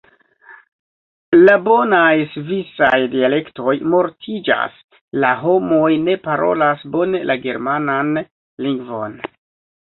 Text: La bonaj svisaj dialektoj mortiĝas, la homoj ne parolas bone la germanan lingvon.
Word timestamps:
La 1.41 1.57
bonaj 1.65 2.13
svisaj 2.31 2.97
dialektoj 3.15 3.75
mortiĝas, 3.91 4.79
la 5.25 5.35
homoj 5.43 5.91
ne 6.07 6.17
parolas 6.25 6.87
bone 6.97 7.23
la 7.33 7.37
germanan 7.45 8.11
lingvon. 8.69 9.17